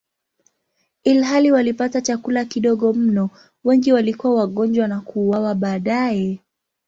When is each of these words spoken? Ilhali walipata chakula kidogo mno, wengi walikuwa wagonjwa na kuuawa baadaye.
Ilhali 1.03 1.51
walipata 1.51 2.01
chakula 2.01 2.45
kidogo 2.45 2.93
mno, 2.93 3.29
wengi 3.63 3.93
walikuwa 3.93 4.35
wagonjwa 4.35 4.87
na 4.87 5.01
kuuawa 5.01 5.55
baadaye. 5.55 6.39